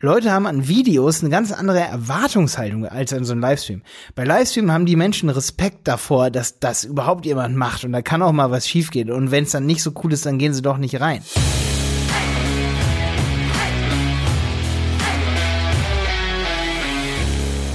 Leute 0.00 0.30
haben 0.30 0.46
an 0.46 0.68
Videos 0.68 1.22
eine 1.22 1.30
ganz 1.30 1.50
andere 1.50 1.80
Erwartungshaltung 1.80 2.86
als 2.86 3.12
an 3.12 3.24
so 3.24 3.32
einem 3.32 3.40
Livestream. 3.40 3.82
Bei 4.14 4.22
Livestream 4.22 4.70
haben 4.70 4.86
die 4.86 4.94
Menschen 4.94 5.28
Respekt 5.28 5.88
davor, 5.88 6.30
dass 6.30 6.60
das 6.60 6.84
überhaupt 6.84 7.26
jemand 7.26 7.56
macht 7.56 7.82
und 7.82 7.90
da 7.90 8.00
kann 8.00 8.22
auch 8.22 8.30
mal 8.30 8.52
was 8.52 8.68
schiefgehen. 8.68 9.10
Und 9.10 9.32
wenn 9.32 9.42
es 9.42 9.50
dann 9.50 9.66
nicht 9.66 9.82
so 9.82 9.92
cool 10.04 10.12
ist, 10.12 10.24
dann 10.24 10.38
gehen 10.38 10.54
sie 10.54 10.62
doch 10.62 10.78
nicht 10.78 11.00
rein. 11.00 11.24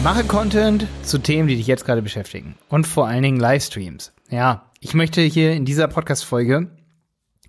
Mache 0.01 0.23
Content 0.23 0.87
zu 1.01 1.17
Themen, 1.17 1.49
die 1.49 1.57
dich 1.57 1.67
jetzt 1.67 1.83
gerade 1.83 2.01
beschäftigen. 2.01 2.55
Und 2.69 2.87
vor 2.87 3.05
allen 3.05 3.23
Dingen 3.23 3.39
Livestreams. 3.41 4.13
Ja, 4.29 4.71
ich 4.79 4.93
möchte 4.93 5.19
hier 5.19 5.51
in 5.51 5.65
dieser 5.65 5.89
Podcast-Folge 5.89 6.71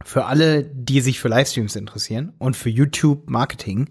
für 0.05 0.25
alle, 0.25 0.65
die 0.65 1.01
sich 1.01 1.21
für 1.21 1.29
Livestreams 1.29 1.77
interessieren 1.77 2.33
und 2.39 2.57
für 2.57 2.71
YouTube 2.71 3.31
Marketing, 3.31 3.91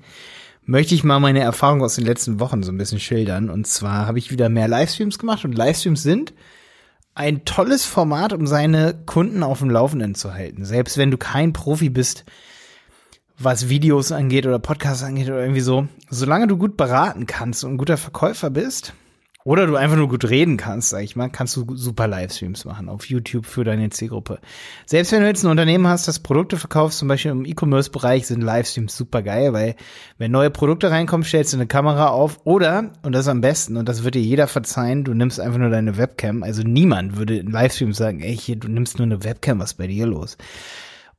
möchte 0.66 0.96
ich 0.96 1.04
mal 1.04 1.20
meine 1.20 1.42
Erfahrung 1.42 1.82
aus 1.82 1.96
den 1.96 2.06
letzten 2.06 2.40
Wochen 2.40 2.64
so 2.64 2.72
ein 2.72 2.78
bisschen 2.78 3.00
schildern. 3.00 3.50
Und 3.50 3.68
zwar 3.68 4.06
habe 4.08 4.20
ich 4.20 4.32
wieder 4.32 4.50
mehr 4.50 4.68
Livestreams 4.68 5.20
gemacht 5.20 5.46
und 5.46 5.56
Livestreams 5.56 6.04
sind 6.04 6.34
ein 7.16 7.46
tolles 7.46 7.86
Format, 7.86 8.34
um 8.34 8.48
seine 8.48 8.96
Kunden 9.06 9.44
auf 9.44 9.60
dem 9.60 9.70
Laufenden 9.70 10.16
zu 10.16 10.34
halten. 10.34 10.66
Selbst 10.66 10.98
wenn 10.98 11.12
du 11.12 11.18
kein 11.18 11.54
Profi 11.54 11.90
bist, 11.90 12.26
was 13.38 13.70
Videos 13.70 14.12
angeht 14.12 14.46
oder 14.46 14.60
Podcasts 14.60 15.04
angeht 15.04 15.28
oder 15.28 15.42
irgendwie 15.42 15.62
so, 15.62 15.88
solange 16.10 16.48
du 16.48 16.58
gut 16.58 16.78
beraten 16.78 17.28
kannst 17.28 17.64
und 17.64 17.74
ein 17.74 17.78
guter 17.78 17.98
Verkäufer 17.98 18.50
bist, 18.50 18.94
oder 19.46 19.68
du 19.68 19.76
einfach 19.76 19.98
nur 19.98 20.08
gut 20.08 20.30
reden 20.30 20.58
kannst, 20.58 20.90
sag 20.90 21.04
ich 21.04 21.16
mal, 21.16 21.30
kannst 21.30 21.56
du 21.56 21.76
super 21.76 22.08
Livestreams 22.08 22.66
machen 22.66 22.90
auf 22.90 23.06
YouTube 23.06 23.46
für 23.46 23.64
deine 23.64 23.90
Zielgruppe. 23.90 24.40
Selbst 24.86 25.12
wenn 25.12 25.22
du 25.22 25.28
jetzt 25.28 25.44
ein 25.44 25.52
Unternehmen 25.52 25.88
hast, 25.88 26.08
das 26.08 26.20
Produkte 26.20 26.58
verkaufst, 26.58 27.00
zum 27.00 27.08
Beispiel 27.08 27.32
im 27.32 27.46
E-Commerce-Bereich, 27.46 28.28
sind 28.28 28.42
Livestreams 28.42 28.96
super 28.96 29.22
geil, 29.22 29.54
weil 29.54 29.76
wenn 30.18 30.32
neue 30.32 30.50
Produkte 30.50 30.92
reinkommen, 30.92 31.26
stellst 31.26 31.54
du 31.54 31.58
eine 31.58 31.68
Kamera 31.68 32.08
auf 32.08 32.40
oder, 32.46 32.92
und 33.02 33.12
das 33.14 33.26
ist 33.26 33.30
am 33.30 33.42
besten, 33.42 33.78
und 33.78 33.90
das 33.90 34.04
wird 34.04 34.16
dir 34.16 34.22
jeder 34.22 34.48
verzeihen, 34.48 35.04
du 35.04 35.14
nimmst 35.14 35.40
einfach 35.40 35.60
nur 35.60 35.70
deine 35.70 35.98
Webcam. 35.98 36.44
Also 36.44 36.64
niemand 36.64 37.18
würde 37.18 37.38
in 37.38 37.52
Livestreams 37.52 37.98
sagen, 37.98 38.22
ey, 38.22 38.38
hier, 38.38 38.56
du 38.56 38.70
nimmst 38.70 38.98
nur 38.98 39.06
eine 39.06 39.24
Webcam, 39.24 39.60
was 39.60 39.72
ist 39.72 39.78
bei 39.78 39.88
dir 39.88 40.06
los? 40.06 40.38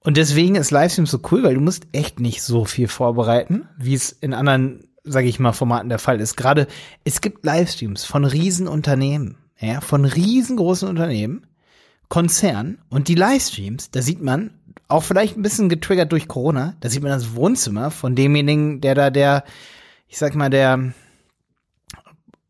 Und 0.01 0.19
deswegen 0.19 0.55
ist 0.55 0.71
Livestream 0.71 1.07
so 1.07 1.19
cool, 1.31 1.43
weil 1.43 1.55
du 1.55 1.61
musst 1.61 1.87
echt 1.93 2.21
nicht 2.21 2.43
so 2.43 2.65
viel 2.67 2.89
vorbereiten, 2.89 3.69
wie 3.79 3.95
es 3.95 4.13
in 4.13 4.35
anderen 4.35 4.85
sage 5.05 5.29
ich 5.29 5.39
mal, 5.39 5.53
Formaten 5.53 5.91
der 5.91 5.99
Fall 5.99 6.21
ist. 6.21 6.37
Gerade 6.37 6.67
es 7.05 7.21
gibt 7.21 7.45
Livestreams 7.45 8.05
von 8.05 8.25
Riesenunternehmen, 8.25 9.37
ja, 9.61 9.81
von 9.81 10.05
riesengroßen 10.05 10.89
Unternehmen, 10.89 11.47
Konzernen 12.09 12.79
und 12.89 13.09
die 13.09 13.15
Livestreams, 13.15 13.91
da 13.91 14.03
sieht 14.03 14.23
man 14.23 14.51
auch 14.89 15.03
vielleicht 15.03 15.37
ein 15.37 15.43
bisschen 15.43 15.69
getriggert 15.69 16.13
durch 16.13 16.29
Corona, 16.29 16.75
da 16.81 16.89
sieht 16.89 17.03
man 17.03 17.13
das 17.13 17.35
Wohnzimmer 17.35 17.91
von 17.91 18.15
demjenigen, 18.15 18.81
der 18.81 18.95
da 18.95 19.11
der, 19.11 19.45
ich 20.09 20.19
sag 20.19 20.35
mal, 20.35 20.51
der 20.51 20.93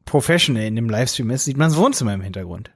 Professional 0.04 0.64
in 0.64 0.76
dem 0.76 0.88
Livestream 0.88 1.30
ist, 1.30 1.44
sieht 1.44 1.56
man 1.56 1.70
das 1.70 1.78
Wohnzimmer 1.78 2.14
im 2.14 2.20
Hintergrund. 2.20 2.70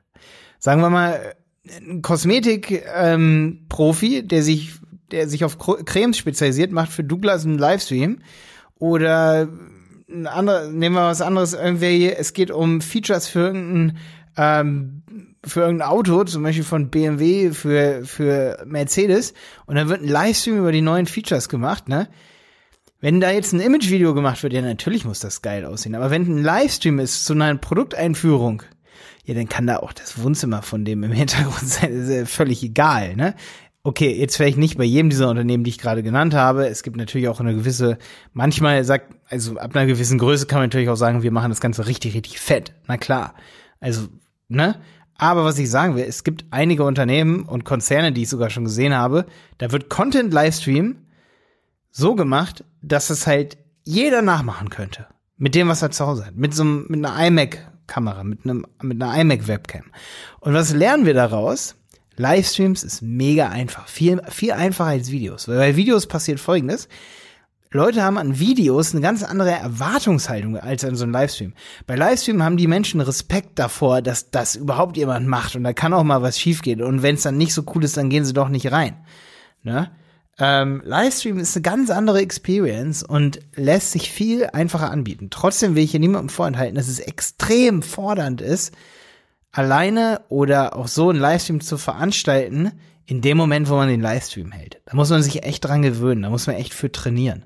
Sagen 0.59 0.81
wir 0.81 0.91
mal, 0.91 1.34
ein 1.69 2.03
Kosmetik-Profi, 2.03 4.17
ähm, 4.17 4.29
der 4.29 4.43
sich, 4.43 4.73
der 5.11 5.29
sich 5.29 5.45
auf 5.45 5.59
Cremes 5.59 6.17
spezialisiert, 6.17 6.73
macht 6.73 6.91
für 6.91 7.05
Douglas 7.05 7.45
einen 7.45 7.59
Livestream 7.59 8.21
oder 8.79 9.48
ein 10.09 10.27
anderer, 10.27 10.69
nehmen 10.69 10.95
wir 10.95 11.09
was 11.09 11.21
anderes, 11.21 11.53
irgendwie, 11.53 12.11
es 12.11 12.33
geht 12.33 12.51
um 12.51 12.81
Features 12.81 13.29
für 13.29 13.41
irgendein, 13.41 13.98
ähm, 14.37 15.03
für 15.45 15.61
irgendein 15.61 15.89
Auto, 15.89 16.25
zum 16.25 16.43
Beispiel 16.43 16.65
von 16.65 16.91
BMW 16.91 17.53
für, 17.53 18.05
für 18.05 18.65
Mercedes, 18.67 19.34
und 19.67 19.77
dann 19.77 19.89
wird 19.89 20.03
ein 20.03 20.09
Livestream 20.09 20.59
über 20.59 20.73
die 20.73 20.81
neuen 20.81 21.06
Features 21.06 21.49
gemacht, 21.49 21.89
ne? 21.89 22.09
Wenn 23.01 23.21
da 23.21 23.31
jetzt 23.31 23.53
ein 23.53 23.61
Imagevideo 23.61 24.12
gemacht 24.12 24.43
wird, 24.43 24.53
ja, 24.53 24.61
natürlich 24.61 25.05
muss 25.05 25.21
das 25.21 25.41
geil 25.41 25.65
aussehen. 25.65 25.95
Aber 25.95 26.11
wenn 26.11 26.23
ein 26.23 26.43
Livestream 26.43 26.99
ist 26.99 27.25
zu 27.25 27.33
einer 27.33 27.55
Produkteinführung, 27.55 28.65
ja, 29.25 29.34
dann 29.34 29.49
kann 29.49 29.69
da 29.69 29.77
auch 29.77 29.93
das 29.93 30.21
Wohnzimmer 30.21 30.62
von 30.62 30.84
dem 30.84 31.05
im 31.05 31.12
Hintergrund 31.12 31.69
sein. 31.69 31.97
Das 31.97 32.09
ist 32.09 32.15
ja 32.15 32.27
völlig 32.27 32.61
egal, 32.65 33.15
ne? 33.15 33.34
Okay, 33.83 34.12
jetzt 34.12 34.37
vielleicht 34.37 34.59
nicht 34.59 34.77
bei 34.77 34.84
jedem 34.84 35.11
dieser 35.11 35.28
Unternehmen, 35.28 35.65
die 35.65 35.71
ich 35.71 35.78
gerade 35.78 36.03
genannt 36.03 36.34
habe. 36.34 36.66
Es 36.66 36.83
gibt 36.83 36.97
natürlich 36.97 37.28
auch 37.28 37.41
eine 37.41 37.55
gewisse, 37.55 37.99
manchmal 38.33 38.84
sagt, 38.84 39.15
also 39.28 39.56
ab 39.56 39.75
einer 39.75 39.87
gewissen 39.87 40.19
Größe 40.19 40.47
kann 40.47 40.59
man 40.59 40.69
natürlich 40.69 40.89
auch 40.89 40.97
sagen, 40.97 41.22
wir 41.22 41.33
machen 41.33 41.50
das 41.50 41.61
Ganze 41.61 41.87
richtig, 41.87 42.15
richtig 42.15 42.41
fett. 42.41 42.75
Na 42.87 42.97
klar. 42.97 43.34
Also, 43.81 44.09
ne? 44.49 44.81
Aber 45.17 45.44
was 45.44 45.59
ich 45.59 45.69
sagen 45.69 45.97
will, 45.97 46.05
es 46.05 46.22
gibt 46.22 46.44
einige 46.50 46.84
Unternehmen 46.84 47.43
und 47.43 47.65
Konzerne, 47.65 48.12
die 48.12 48.22
ich 48.22 48.28
sogar 48.28 48.50
schon 48.50 48.65
gesehen 48.65 48.94
habe, 48.94 49.27
da 49.59 49.72
wird 49.72 49.88
Content 49.88 50.33
Livestream 50.33 50.97
so 51.91 52.15
gemacht, 52.15 52.65
dass 52.83 53.11
es 53.11 53.27
halt 53.27 53.59
jeder 53.84 54.22
nachmachen 54.22 54.71
könnte. 54.71 55.06
Mit 55.37 55.55
dem, 55.55 55.69
was 55.69 55.83
er 55.83 55.91
zu 55.91 56.06
Hause 56.06 56.27
hat. 56.27 56.37
Mit 56.37 56.55
so 56.55 56.62
einem, 56.62 56.87
mit 56.88 57.05
einer 57.05 57.27
iMac-Kamera, 57.27 58.22
mit 58.22 58.44
einem, 58.44 58.67
mit 58.83 59.03
einer 59.03 59.21
iMac-Webcam. 59.21 59.84
Und 60.41 60.55
was 60.55 60.72
lernen 60.72 61.06
wir 61.06 61.15
daraus? 61.15 61.75
Livestreams 62.19 62.83
ist 62.83 63.03
mega 63.03 63.49
einfach. 63.49 63.89
Viel, 63.89 64.21
viel 64.29 64.53
einfacher 64.53 64.91
als 64.91 65.11
Videos. 65.11 65.49
Weil 65.49 65.59
bei 65.59 65.77
Videos 65.77 66.06
passiert 66.06 66.41
folgendes. 66.41 66.89
Leute 67.71 68.03
haben 68.03 68.17
an 68.17 68.39
Videos 68.39 68.93
eine 68.93 69.03
ganz 69.03 69.23
andere 69.23 69.51
Erwartungshaltung 69.51 70.56
als 70.56 70.84
an 70.84 70.97
so 70.97 71.05
einem 71.05 71.12
Livestream. 71.12 71.53
Bei 71.87 71.97
Livestream 71.97 72.43
haben 72.43 72.56
die 72.56 72.67
Menschen 72.67 73.01
Respekt 73.01 73.59
davor, 73.59 74.01
dass 74.01 74.31
das 74.31 74.56
überhaupt 74.56 74.97
jemand 74.97 75.27
macht 75.27 75.55
und 75.55 75.65
da 75.65 75.75
kann 75.75 75.93
auch 75.93 76.03
mal 76.03 76.23
was 76.23 76.39
schiefgehen. 76.39 76.83
Und 76.83 77.03
wenn 77.03 77.17
es 77.17 77.23
dann 77.23 77.37
nicht 77.37 77.53
so 77.53 77.65
cool 77.75 77.84
ist, 77.84 77.99
dann 77.99 78.09
gehen 78.09 78.25
sie 78.25 78.33
doch 78.33 78.49
nicht 78.49 78.73
rein. 78.73 78.97
Ne? 79.62 79.91
Ähm, 80.39 80.83
Livestream 80.85 81.39
ist 81.39 81.56
eine 81.56 81.62
ganz 81.62 81.91
andere 81.91 82.21
Experience 82.21 83.03
und 83.03 83.41
lässt 83.55 83.91
sich 83.91 84.11
viel 84.11 84.47
einfacher 84.47 84.91
anbieten. 84.91 85.29
Trotzdem 85.31 85.75
will 85.75 85.83
ich 85.83 85.91
hier 85.91 86.00
niemandem 86.00 86.31
vorenthalten, 86.31 86.77
dass 86.77 86.89
es 86.89 87.00
extrem 87.00 87.83
fordernd 87.83 88.41
ist, 88.41 88.73
alleine 89.58 90.20
oder 90.28 90.76
auch 90.76 90.86
so 90.86 91.10
einen 91.10 91.19
Livestream 91.19 91.60
zu 91.60 91.78
veranstalten, 91.78 92.72
in 93.06 93.22
dem 93.22 93.36
Moment, 93.38 93.69
wo 93.69 93.74
man 93.74 93.88
den 93.88 94.02
Livestream 94.02 94.52
hält. 94.52 94.80
Da 94.84 94.94
muss 94.94 95.10
man 95.10 95.22
sich 95.22 95.42
echt 95.42 95.64
dran 95.64 95.82
gewöhnen, 95.82 96.22
da 96.22 96.30
muss 96.30 96.46
man 96.46 96.56
echt 96.56 96.74
für 96.74 96.92
trainieren. 96.92 97.44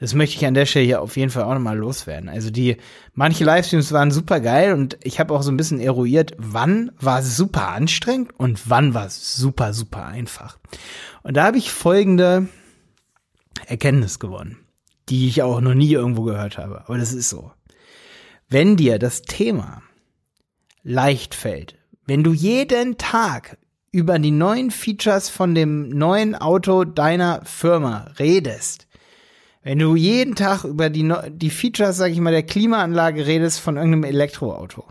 Das 0.00 0.14
möchte 0.14 0.36
ich 0.36 0.46
an 0.46 0.54
der 0.54 0.66
Stelle 0.66 0.86
hier 0.86 1.02
auf 1.02 1.16
jeden 1.16 1.30
Fall 1.30 1.44
auch 1.44 1.54
nochmal 1.54 1.76
loswerden. 1.76 2.28
Also 2.28 2.50
die, 2.50 2.78
manche 3.14 3.44
Livestreams 3.44 3.92
waren 3.92 4.10
super 4.10 4.40
geil 4.40 4.72
und 4.72 4.98
ich 5.02 5.20
habe 5.20 5.34
auch 5.34 5.42
so 5.42 5.52
ein 5.52 5.56
bisschen 5.56 5.78
eruiert, 5.78 6.32
wann 6.38 6.90
war 6.98 7.20
es 7.20 7.36
super 7.36 7.68
anstrengend 7.68 8.32
und 8.38 8.68
wann 8.68 8.94
war 8.94 9.06
es 9.06 9.36
super, 9.36 9.72
super 9.72 10.06
einfach. 10.06 10.58
Und 11.22 11.36
da 11.36 11.44
habe 11.44 11.58
ich 11.58 11.70
folgende 11.70 12.48
Erkenntnis 13.66 14.18
gewonnen, 14.18 14.58
die 15.10 15.28
ich 15.28 15.42
auch 15.42 15.60
noch 15.60 15.74
nie 15.74 15.92
irgendwo 15.92 16.22
gehört 16.22 16.58
habe. 16.58 16.80
Aber 16.86 16.98
das 16.98 17.12
ist 17.12 17.28
so. 17.28 17.52
Wenn 18.48 18.76
dir 18.76 18.98
das 18.98 19.22
Thema 19.22 19.82
leicht 20.82 21.34
fällt. 21.34 21.76
Wenn 22.06 22.24
du 22.24 22.32
jeden 22.32 22.98
Tag 22.98 23.58
über 23.92 24.18
die 24.18 24.30
neuen 24.30 24.70
Features 24.70 25.28
von 25.28 25.54
dem 25.54 25.88
neuen 25.88 26.34
Auto 26.34 26.84
deiner 26.84 27.44
Firma 27.44 28.10
redest, 28.18 28.86
wenn 29.62 29.78
du 29.78 29.94
jeden 29.94 30.34
Tag 30.34 30.64
über 30.64 30.90
die, 30.90 31.12
die 31.30 31.50
Features, 31.50 31.96
sag 31.96 32.10
ich 32.10 32.18
mal, 32.18 32.32
der 32.32 32.42
Klimaanlage 32.42 33.26
redest 33.26 33.60
von 33.60 33.76
irgendeinem 33.76 34.04
Elektroauto 34.04 34.84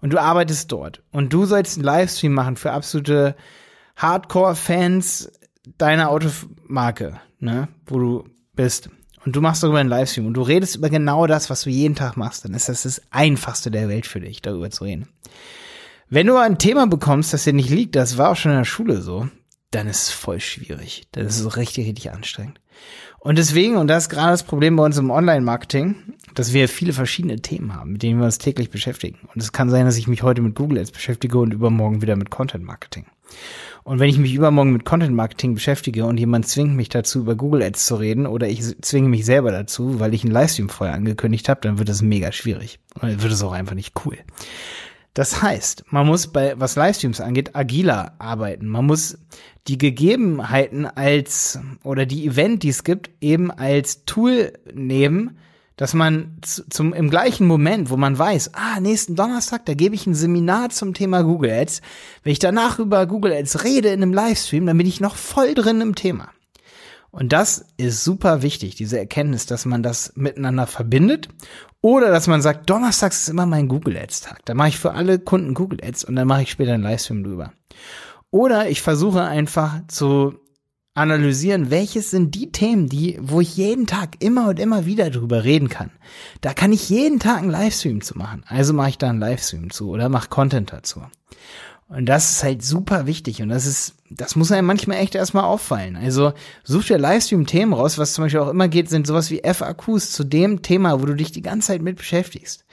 und 0.00 0.12
du 0.12 0.18
arbeitest 0.18 0.72
dort 0.72 1.02
und 1.12 1.32
du 1.32 1.44
sollst 1.44 1.76
einen 1.76 1.84
Livestream 1.84 2.32
machen 2.32 2.56
für 2.56 2.72
absolute 2.72 3.36
Hardcore-Fans 3.96 5.30
deiner 5.76 6.08
Automarke, 6.08 7.20
ne, 7.40 7.68
wo 7.86 7.98
du 7.98 8.24
bist 8.54 8.88
und 9.24 9.36
du 9.36 9.40
machst 9.40 9.62
darüber 9.62 9.78
einen 9.78 9.88
Livestream 9.88 10.26
und 10.26 10.34
du 10.34 10.42
redest 10.42 10.76
über 10.76 10.90
genau 10.90 11.26
das, 11.26 11.50
was 11.50 11.62
du 11.62 11.70
jeden 11.70 11.94
Tag 11.94 12.16
machst, 12.16 12.44
dann 12.44 12.54
ist 12.54 12.68
das 12.68 12.82
das 12.82 13.02
einfachste 13.10 13.70
der 13.70 13.88
Welt 13.88 14.06
für 14.06 14.20
dich, 14.20 14.42
darüber 14.42 14.70
zu 14.70 14.84
reden. 14.84 15.08
Wenn 16.10 16.26
du 16.26 16.36
ein 16.36 16.58
Thema 16.58 16.86
bekommst, 16.86 17.32
das 17.32 17.44
dir 17.44 17.52
nicht 17.52 17.70
liegt, 17.70 17.94
das 17.94 18.16
war 18.16 18.30
auch 18.30 18.36
schon 18.36 18.52
in 18.52 18.58
der 18.58 18.64
Schule 18.64 19.02
so, 19.02 19.28
dann 19.70 19.86
ist 19.86 20.04
es 20.04 20.10
voll 20.10 20.40
schwierig. 20.40 21.06
Dann 21.12 21.26
ist 21.26 21.38
es 21.38 21.56
richtig, 21.56 21.86
richtig 21.86 22.10
anstrengend. 22.10 22.60
Und 23.20 23.36
deswegen, 23.36 23.76
und 23.76 23.88
das 23.88 24.04
ist 24.04 24.08
gerade 24.08 24.30
das 24.30 24.44
Problem 24.44 24.76
bei 24.76 24.84
uns 24.84 24.96
im 24.96 25.10
Online-Marketing, 25.10 26.14
dass 26.34 26.52
wir 26.52 26.68
viele 26.68 26.92
verschiedene 26.92 27.40
Themen 27.42 27.74
haben, 27.74 27.92
mit 27.92 28.02
denen 28.02 28.20
wir 28.20 28.24
uns 28.24 28.38
täglich 28.38 28.70
beschäftigen. 28.70 29.18
Und 29.34 29.42
es 29.42 29.52
kann 29.52 29.70
sein, 29.70 29.84
dass 29.84 29.98
ich 29.98 30.06
mich 30.06 30.22
heute 30.22 30.40
mit 30.40 30.54
Google 30.54 30.78
Ads 30.78 30.92
beschäftige 30.92 31.38
und 31.38 31.52
übermorgen 31.52 32.00
wieder 32.00 32.16
mit 32.16 32.30
Content 32.30 32.64
Marketing. 32.64 33.06
Und 33.84 34.00
wenn 34.00 34.10
ich 34.10 34.18
mich 34.18 34.34
übermorgen 34.34 34.72
mit 34.72 34.84
Content 34.84 35.14
Marketing 35.14 35.54
beschäftige 35.54 36.04
und 36.04 36.18
jemand 36.18 36.46
zwingt 36.46 36.76
mich 36.76 36.90
dazu, 36.90 37.20
über 37.20 37.36
Google 37.36 37.62
Ads 37.62 37.86
zu 37.86 37.96
reden, 37.96 38.26
oder 38.26 38.48
ich 38.48 38.62
zwinge 38.82 39.08
mich 39.08 39.24
selber 39.24 39.50
dazu, 39.50 39.98
weil 39.98 40.12
ich 40.12 40.24
einen 40.24 40.32
Livestream 40.32 40.68
vorher 40.68 40.94
angekündigt 40.94 41.48
habe, 41.48 41.60
dann 41.62 41.78
wird 41.78 41.88
das 41.88 42.02
mega 42.02 42.30
schwierig. 42.32 42.80
Und 42.94 43.04
dann 43.04 43.22
wird 43.22 43.32
es 43.32 43.42
auch 43.42 43.52
einfach 43.52 43.74
nicht 43.74 43.94
cool. 44.04 44.18
Das 45.14 45.42
heißt, 45.42 45.84
man 45.90 46.06
muss 46.06 46.28
bei, 46.28 46.60
was 46.60 46.76
Livestreams 46.76 47.20
angeht, 47.20 47.56
agiler 47.56 48.12
arbeiten. 48.18 48.68
Man 48.68 48.86
muss 48.86 49.18
die 49.66 49.78
Gegebenheiten 49.78 50.86
als, 50.86 51.58
oder 51.82 52.06
die 52.06 52.26
Event, 52.26 52.62
die 52.62 52.68
es 52.68 52.84
gibt, 52.84 53.10
eben 53.20 53.50
als 53.50 54.04
Tool 54.04 54.52
nehmen, 54.72 55.38
dass 55.78 55.94
man 55.94 56.36
zum, 56.42 56.92
im 56.92 57.08
gleichen 57.08 57.46
Moment, 57.46 57.88
wo 57.88 57.96
man 57.96 58.18
weiß, 58.18 58.52
ah, 58.54 58.80
nächsten 58.80 59.14
Donnerstag, 59.14 59.64
da 59.64 59.74
gebe 59.74 59.94
ich 59.94 60.06
ein 60.06 60.14
Seminar 60.14 60.70
zum 60.70 60.92
Thema 60.92 61.22
Google 61.22 61.52
Ads. 61.52 61.80
Wenn 62.24 62.32
ich 62.32 62.40
danach 62.40 62.80
über 62.80 63.06
Google 63.06 63.32
Ads 63.32 63.64
rede 63.64 63.88
in 63.88 64.02
einem 64.02 64.12
Livestream, 64.12 64.66
dann 64.66 64.76
bin 64.76 64.88
ich 64.88 65.00
noch 65.00 65.14
voll 65.14 65.54
drin 65.54 65.80
im 65.80 65.94
Thema. 65.94 66.30
Und 67.12 67.32
das 67.32 67.64
ist 67.76 68.02
super 68.02 68.42
wichtig, 68.42 68.74
diese 68.74 68.98
Erkenntnis, 68.98 69.46
dass 69.46 69.64
man 69.66 69.84
das 69.84 70.12
miteinander 70.16 70.66
verbindet 70.66 71.28
oder 71.80 72.10
dass 72.10 72.26
man 72.26 72.42
sagt, 72.42 72.68
Donnerstags 72.68 73.22
ist 73.22 73.28
immer 73.28 73.46
mein 73.46 73.68
Google 73.68 73.96
Ads 73.96 74.22
Tag. 74.22 74.44
Da 74.46 74.54
mache 74.54 74.70
ich 74.70 74.78
für 74.78 74.92
alle 74.92 75.20
Kunden 75.20 75.54
Google 75.54 75.78
Ads 75.82 76.04
und 76.04 76.16
dann 76.16 76.26
mache 76.26 76.42
ich 76.42 76.50
später 76.50 76.74
einen 76.74 76.82
Livestream 76.82 77.22
drüber. 77.22 77.52
Oder 78.32 78.68
ich 78.68 78.82
versuche 78.82 79.22
einfach 79.22 79.80
zu 79.86 80.34
analysieren, 80.98 81.70
welches 81.70 82.10
sind 82.10 82.34
die 82.34 82.52
Themen, 82.52 82.88
die, 82.88 83.18
wo 83.20 83.40
ich 83.40 83.56
jeden 83.56 83.86
Tag 83.86 84.16
immer 84.20 84.48
und 84.48 84.58
immer 84.58 84.84
wieder 84.84 85.10
drüber 85.10 85.44
reden 85.44 85.68
kann. 85.68 85.90
Da 86.40 86.52
kann 86.52 86.72
ich 86.72 86.88
jeden 86.88 87.18
Tag 87.20 87.38
einen 87.38 87.50
Livestream 87.50 88.00
zu 88.00 88.18
machen. 88.18 88.44
Also 88.46 88.72
mache 88.72 88.90
ich 88.90 88.98
da 88.98 89.08
einen 89.08 89.20
Livestream 89.20 89.70
zu 89.70 89.88
oder 89.90 90.08
mache 90.08 90.28
Content 90.28 90.72
dazu. 90.72 91.02
Und 91.88 92.04
das 92.06 92.32
ist 92.32 92.44
halt 92.44 92.62
super 92.62 93.06
wichtig 93.06 93.40
und 93.40 93.48
das 93.48 93.64
ist, 93.64 93.94
das 94.10 94.36
muss 94.36 94.52
einem 94.52 94.66
manchmal 94.66 94.98
echt 94.98 95.14
erstmal 95.14 95.44
auffallen. 95.44 95.96
Also 95.96 96.34
such 96.62 96.84
dir 96.84 96.98
Livestream-Themen 96.98 97.72
raus, 97.72 97.96
was 97.96 98.12
zum 98.12 98.24
Beispiel 98.24 98.40
auch 98.40 98.50
immer 98.50 98.68
geht, 98.68 98.90
sind 98.90 99.06
sowas 99.06 99.30
wie 99.30 99.40
FAQs 99.42 100.12
zu 100.12 100.24
dem 100.24 100.60
Thema, 100.60 101.00
wo 101.00 101.06
du 101.06 101.14
dich 101.14 101.32
die 101.32 101.40
ganze 101.40 101.68
Zeit 101.68 101.80
mit 101.80 101.96
beschäftigst. 101.96 102.66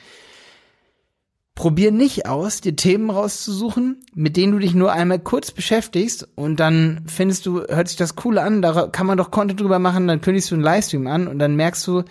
Probier 1.56 1.92
nicht 1.92 2.26
aus, 2.28 2.60
dir 2.60 2.76
Themen 2.76 3.10
rauszusuchen, 3.10 4.02
mit 4.14 4.36
denen 4.36 4.52
du 4.52 4.60
dich 4.60 4.74
nur 4.74 4.92
einmal 4.92 5.20
kurz 5.20 5.52
beschäftigst 5.52 6.28
und 6.36 6.60
dann 6.60 7.02
findest 7.06 7.46
du, 7.46 7.62
hört 7.62 7.88
sich 7.88 7.96
das 7.96 8.16
cool 8.26 8.38
an, 8.38 8.62
da 8.62 8.88
kann 8.88 9.08
man 9.08 9.18
doch 9.18 9.32
Content 9.32 9.62
drüber 9.62 9.80
machen, 9.80 10.08
dann 10.08 10.20
kündigst 10.20 10.52
du 10.52 10.56
einen 10.56 10.64
Livestream 10.64 11.08
an 11.08 11.30
und 11.30 11.40
dann 11.40 11.56
merkst 11.56 11.88
du, 11.88 12.04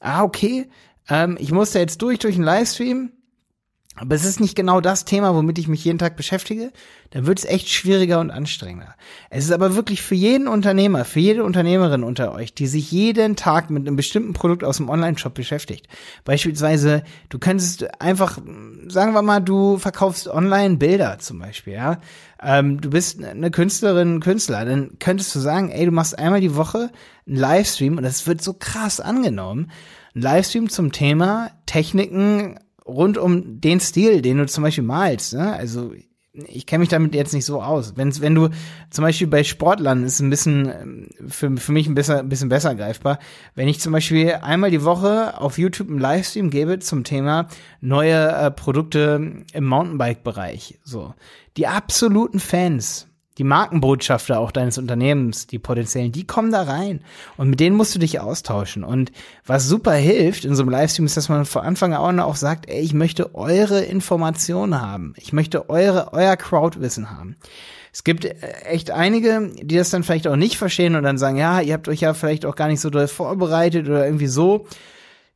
ah, 0.00 0.24
okay, 0.24 0.68
ähm, 1.08 1.36
ich 1.38 1.52
muss 1.52 1.70
da 1.70 1.78
jetzt 1.78 2.02
durch, 2.02 2.18
durch 2.18 2.34
einen 2.34 2.44
Livestream, 2.44 3.12
aber 4.00 4.14
es 4.14 4.24
ist 4.24 4.40
nicht 4.40 4.54
genau 4.54 4.80
das 4.80 5.04
Thema, 5.04 5.34
womit 5.34 5.58
ich 5.58 5.68
mich 5.68 5.84
jeden 5.84 5.98
Tag 5.98 6.16
beschäftige, 6.16 6.72
dann 7.10 7.26
wird 7.26 7.38
es 7.38 7.44
echt 7.44 7.68
schwieriger 7.68 8.20
und 8.20 8.30
anstrengender. 8.30 8.94
Es 9.30 9.44
ist 9.44 9.50
aber 9.50 9.74
wirklich 9.74 10.02
für 10.02 10.14
jeden 10.14 10.46
Unternehmer, 10.46 11.04
für 11.04 11.20
jede 11.20 11.42
Unternehmerin 11.42 12.04
unter 12.04 12.32
euch, 12.32 12.54
die 12.54 12.66
sich 12.66 12.92
jeden 12.92 13.34
Tag 13.34 13.70
mit 13.70 13.86
einem 13.86 13.96
bestimmten 13.96 14.34
Produkt 14.34 14.62
aus 14.62 14.76
dem 14.76 14.88
Online-Shop 14.88 15.34
beschäftigt. 15.34 15.88
Beispielsweise, 16.24 17.02
du 17.28 17.38
könntest 17.38 18.00
einfach, 18.00 18.38
sagen 18.88 19.14
wir 19.14 19.22
mal, 19.22 19.40
du 19.40 19.78
verkaufst 19.78 20.28
online 20.28 20.76
Bilder 20.76 21.18
zum 21.18 21.38
Beispiel, 21.38 21.74
ja. 21.74 21.98
Ähm, 22.40 22.80
du 22.80 22.90
bist 22.90 23.22
eine 23.24 23.50
Künstlerin, 23.50 24.20
Künstler, 24.20 24.64
dann 24.64 24.98
könntest 25.00 25.34
du 25.34 25.40
sagen, 25.40 25.70
ey, 25.70 25.86
du 25.86 25.90
machst 25.90 26.18
einmal 26.18 26.40
die 26.40 26.54
Woche 26.54 26.90
einen 27.26 27.36
Livestream 27.36 27.96
und 27.96 28.04
das 28.04 28.26
wird 28.26 28.42
so 28.42 28.52
krass 28.52 29.00
angenommen. 29.00 29.70
Ein 30.14 30.22
Livestream 30.22 30.68
zum 30.68 30.92
Thema 30.92 31.50
Techniken 31.66 32.58
rund 32.88 33.18
um 33.18 33.60
den 33.60 33.80
Stil, 33.80 34.22
den 34.22 34.38
du 34.38 34.46
zum 34.46 34.64
Beispiel 34.64 34.84
malst. 34.84 35.34
Ne? 35.34 35.52
Also 35.52 35.92
ich 36.46 36.66
kenne 36.66 36.80
mich 36.80 36.88
damit 36.88 37.14
jetzt 37.14 37.34
nicht 37.34 37.44
so 37.44 37.62
aus. 37.62 37.96
Wenn, 37.96 38.18
wenn 38.20 38.34
du 38.34 38.48
zum 38.90 39.02
Beispiel 39.02 39.26
bei 39.26 39.44
Sportlern 39.44 40.04
ist 40.04 40.20
ein 40.20 40.30
bisschen 40.30 40.66
ähm, 40.68 41.08
für, 41.28 41.56
für 41.56 41.72
mich 41.72 41.88
ein 41.88 41.94
bisschen, 41.94 42.18
ein 42.18 42.28
bisschen 42.28 42.48
besser 42.48 42.74
greifbar. 42.74 43.18
Wenn 43.54 43.68
ich 43.68 43.80
zum 43.80 43.92
Beispiel 43.92 44.32
einmal 44.42 44.70
die 44.70 44.84
Woche 44.84 45.40
auf 45.40 45.58
YouTube 45.58 45.88
einen 45.88 45.98
Livestream 45.98 46.50
gebe 46.50 46.78
zum 46.78 47.04
Thema 47.04 47.48
neue 47.80 48.28
äh, 48.28 48.50
Produkte 48.50 49.44
im 49.52 49.66
Mountainbike-Bereich, 49.66 50.78
so 50.82 51.14
die 51.56 51.66
absoluten 51.66 52.40
Fans 52.40 53.07
die 53.38 53.44
Markenbotschafter 53.44 54.38
auch 54.38 54.50
deines 54.50 54.78
Unternehmens, 54.78 55.46
die 55.46 55.58
potenziellen, 55.58 56.12
die 56.12 56.26
kommen 56.26 56.50
da 56.50 56.62
rein. 56.62 57.00
Und 57.36 57.48
mit 57.48 57.60
denen 57.60 57.76
musst 57.76 57.94
du 57.94 57.98
dich 57.98 58.20
austauschen. 58.20 58.82
Und 58.82 59.12
was 59.46 59.66
super 59.66 59.94
hilft 59.94 60.44
in 60.44 60.56
so 60.56 60.62
einem 60.62 60.70
Livestream 60.70 61.06
ist, 61.06 61.16
dass 61.16 61.28
man 61.28 61.44
vor 61.44 61.62
Anfang 61.62 61.94
an 61.94 62.20
auch 62.20 62.36
sagt, 62.36 62.68
ey, 62.68 62.80
ich 62.80 62.94
möchte 62.94 63.34
eure 63.34 63.82
Informationen 63.82 64.80
haben. 64.80 65.14
Ich 65.16 65.32
möchte 65.32 65.70
eure, 65.70 66.12
euer 66.12 66.36
Crowdwissen 66.36 67.10
haben. 67.10 67.36
Es 67.92 68.04
gibt 68.04 68.24
äh, 68.24 68.34
echt 68.64 68.90
einige, 68.90 69.50
die 69.62 69.76
das 69.76 69.90
dann 69.90 70.02
vielleicht 70.02 70.26
auch 70.26 70.36
nicht 70.36 70.58
verstehen 70.58 70.96
und 70.96 71.04
dann 71.04 71.18
sagen, 71.18 71.36
ja, 71.36 71.60
ihr 71.60 71.74
habt 71.74 71.88
euch 71.88 72.00
ja 72.00 72.14
vielleicht 72.14 72.44
auch 72.44 72.56
gar 72.56 72.68
nicht 72.68 72.80
so 72.80 72.90
doll 72.90 73.08
vorbereitet 73.08 73.88
oder 73.88 74.04
irgendwie 74.04 74.26
so. 74.26 74.66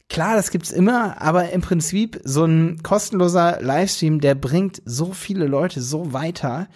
Klar, 0.08 0.37
das 0.37 0.50
gibt's 0.50 0.70
immer, 0.70 1.22
aber 1.22 1.50
im 1.50 1.62
Prinzip 1.62 2.20
so 2.25 2.44
ein 2.44 2.82
kostenloser 2.82 3.60
Livestream, 3.62 4.20
der 4.20 4.34
bringt 4.34 4.82
so 4.84 5.12
viele 5.12 5.46
Leute 5.46 5.81
so 5.81 6.12
weiter. 6.12 6.69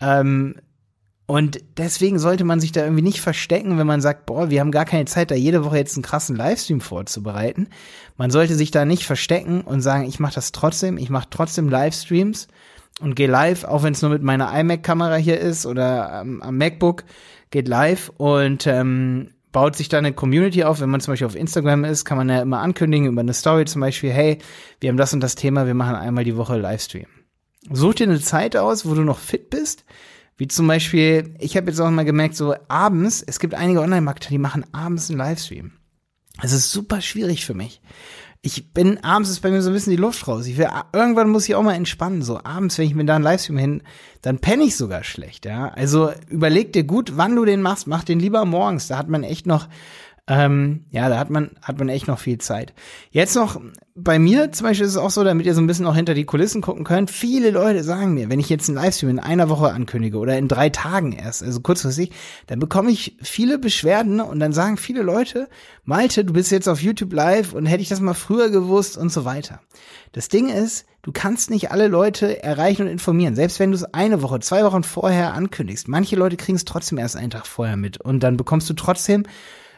Ähm, 0.00 0.56
und 1.32 1.60
deswegen 1.78 2.18
sollte 2.18 2.44
man 2.44 2.60
sich 2.60 2.72
da 2.72 2.82
irgendwie 2.82 3.00
nicht 3.00 3.22
verstecken, 3.22 3.78
wenn 3.78 3.86
man 3.86 4.02
sagt, 4.02 4.26
boah, 4.26 4.50
wir 4.50 4.60
haben 4.60 4.70
gar 4.70 4.84
keine 4.84 5.06
Zeit, 5.06 5.30
da 5.30 5.34
jede 5.34 5.64
Woche 5.64 5.78
jetzt 5.78 5.96
einen 5.96 6.02
krassen 6.02 6.36
Livestream 6.36 6.82
vorzubereiten. 6.82 7.68
Man 8.18 8.30
sollte 8.30 8.54
sich 8.54 8.70
da 8.70 8.84
nicht 8.84 9.06
verstecken 9.06 9.62
und 9.62 9.80
sagen, 9.80 10.04
ich 10.04 10.20
mache 10.20 10.34
das 10.34 10.52
trotzdem, 10.52 10.98
ich 10.98 11.08
mache 11.08 11.28
trotzdem 11.30 11.70
Livestreams 11.70 12.48
und 13.00 13.16
gehe 13.16 13.28
live, 13.28 13.64
auch 13.64 13.82
wenn 13.82 13.94
es 13.94 14.02
nur 14.02 14.10
mit 14.10 14.22
meiner 14.22 14.52
iMac-Kamera 14.54 15.14
hier 15.14 15.40
ist 15.40 15.64
oder 15.64 16.20
ähm, 16.20 16.42
am 16.42 16.58
MacBook, 16.58 17.04
geht 17.50 17.66
live 17.66 18.12
und 18.18 18.66
ähm, 18.66 19.30
baut 19.52 19.74
sich 19.74 19.88
da 19.88 19.96
eine 19.96 20.12
Community 20.12 20.64
auf. 20.64 20.82
Wenn 20.82 20.90
man 20.90 21.00
zum 21.00 21.12
Beispiel 21.12 21.28
auf 21.28 21.34
Instagram 21.34 21.84
ist, 21.84 22.04
kann 22.04 22.18
man 22.18 22.28
ja 22.28 22.42
immer 22.42 22.60
ankündigen 22.60 23.08
über 23.08 23.22
eine 23.22 23.32
Story 23.32 23.64
zum 23.64 23.80
Beispiel, 23.80 24.10
hey, 24.10 24.36
wir 24.80 24.90
haben 24.90 24.98
das 24.98 25.14
und 25.14 25.20
das 25.20 25.34
Thema, 25.34 25.64
wir 25.64 25.72
machen 25.72 25.94
einmal 25.94 26.24
die 26.24 26.36
Woche 26.36 26.58
Livestream. 26.58 27.06
Such 27.70 27.94
dir 27.94 28.06
eine 28.06 28.20
Zeit 28.20 28.54
aus, 28.54 28.84
wo 28.84 28.94
du 28.94 29.00
noch 29.00 29.18
fit 29.18 29.48
bist, 29.48 29.86
wie 30.36 30.48
zum 30.48 30.66
Beispiel, 30.66 31.34
ich 31.38 31.56
habe 31.56 31.70
jetzt 31.70 31.80
auch 31.80 31.90
mal 31.90 32.04
gemerkt, 32.04 32.36
so 32.36 32.54
abends, 32.68 33.22
es 33.22 33.38
gibt 33.38 33.54
einige 33.54 33.80
Online-Marketer, 33.80 34.30
die 34.30 34.38
machen 34.38 34.64
abends 34.72 35.10
einen 35.10 35.18
Livestream. 35.18 35.72
Es 36.42 36.52
ist 36.52 36.72
super 36.72 37.00
schwierig 37.00 37.44
für 37.44 37.54
mich. 37.54 37.80
Ich 38.44 38.72
bin, 38.72 38.98
abends 39.04 39.30
ist 39.30 39.40
bei 39.40 39.50
mir 39.50 39.62
so 39.62 39.70
ein 39.70 39.74
bisschen 39.74 39.92
die 39.92 39.96
Luft 39.96 40.26
raus. 40.26 40.46
Ich 40.46 40.56
will, 40.56 40.68
irgendwann 40.92 41.28
muss 41.28 41.48
ich 41.48 41.54
auch 41.54 41.62
mal 41.62 41.74
entspannen. 41.74 42.22
So 42.22 42.42
abends, 42.42 42.76
wenn 42.76 42.86
ich 42.86 42.94
mir 42.94 43.04
da 43.04 43.14
einen 43.14 43.22
Livestream 43.22 43.58
hin, 43.58 43.82
dann 44.20 44.40
penne 44.40 44.64
ich 44.64 44.76
sogar 44.76 45.04
schlecht, 45.04 45.46
ja. 45.46 45.68
Also 45.68 46.10
überleg 46.28 46.72
dir 46.72 46.82
gut, 46.82 47.16
wann 47.16 47.36
du 47.36 47.44
den 47.44 47.62
machst. 47.62 47.86
Mach 47.86 48.02
den 48.02 48.18
lieber 48.18 48.44
morgens. 48.44 48.88
Da 48.88 48.98
hat 48.98 49.08
man 49.08 49.22
echt 49.22 49.46
noch 49.46 49.68
ähm, 50.28 50.84
ja, 50.90 51.08
da 51.08 51.18
hat 51.18 51.30
man, 51.30 51.50
hat 51.62 51.80
man 51.80 51.88
echt 51.88 52.06
noch 52.06 52.20
viel 52.20 52.38
Zeit. 52.38 52.74
Jetzt 53.10 53.34
noch, 53.34 53.60
bei 53.96 54.20
mir 54.20 54.52
zum 54.52 54.68
Beispiel 54.68 54.86
ist 54.86 54.92
es 54.92 54.96
auch 54.96 55.10
so, 55.10 55.24
damit 55.24 55.46
ihr 55.46 55.54
so 55.54 55.60
ein 55.60 55.66
bisschen 55.66 55.86
auch 55.86 55.96
hinter 55.96 56.14
die 56.14 56.24
Kulissen 56.24 56.62
gucken 56.62 56.84
könnt, 56.84 57.10
viele 57.10 57.50
Leute 57.50 57.82
sagen 57.82 58.14
mir, 58.14 58.30
wenn 58.30 58.38
ich 58.38 58.48
jetzt 58.48 58.68
einen 58.68 58.76
Livestream 58.76 59.10
in 59.10 59.18
einer 59.18 59.48
Woche 59.48 59.72
ankündige 59.72 60.18
oder 60.18 60.38
in 60.38 60.46
drei 60.46 60.70
Tagen 60.70 61.10
erst, 61.10 61.42
also 61.42 61.60
kurzfristig, 61.60 62.12
dann 62.46 62.60
bekomme 62.60 62.92
ich 62.92 63.16
viele 63.20 63.58
Beschwerden 63.58 64.20
und 64.20 64.38
dann 64.38 64.52
sagen 64.52 64.76
viele 64.76 65.02
Leute, 65.02 65.48
Malte, 65.84 66.24
du 66.24 66.32
bist 66.32 66.52
jetzt 66.52 66.68
auf 66.68 66.80
YouTube 66.80 67.12
live 67.12 67.52
und 67.52 67.66
hätte 67.66 67.82
ich 67.82 67.88
das 67.88 68.00
mal 68.00 68.14
früher 68.14 68.48
gewusst 68.48 68.96
und 68.96 69.10
so 69.10 69.24
weiter. 69.24 69.60
Das 70.12 70.28
Ding 70.28 70.48
ist, 70.48 70.86
du 71.02 71.10
kannst 71.10 71.50
nicht 71.50 71.72
alle 71.72 71.88
Leute 71.88 72.44
erreichen 72.44 72.82
und 72.82 72.88
informieren. 72.88 73.34
Selbst 73.34 73.58
wenn 73.58 73.72
du 73.72 73.76
es 73.76 73.92
eine 73.92 74.22
Woche, 74.22 74.38
zwei 74.38 74.62
Wochen 74.62 74.84
vorher 74.84 75.34
ankündigst. 75.34 75.88
Manche 75.88 76.14
Leute 76.14 76.36
kriegen 76.36 76.54
es 76.54 76.64
trotzdem 76.64 76.98
erst 76.98 77.16
einen 77.16 77.30
Tag 77.30 77.48
vorher 77.48 77.76
mit 77.76 78.00
und 78.00 78.22
dann 78.22 78.36
bekommst 78.36 78.70
du 78.70 78.74
trotzdem 78.74 79.24